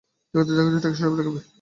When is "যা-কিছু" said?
0.57-0.79